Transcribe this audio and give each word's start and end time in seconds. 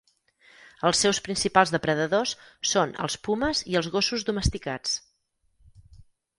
Els 0.87 1.01
seus 1.05 1.19
principals 1.27 1.73
depredadors 1.75 2.33
són 2.71 2.95
els 3.05 3.19
pumes 3.29 3.63
i 3.75 3.79
els 3.83 3.93
gossos 3.99 4.29
domesticats. 4.33 4.99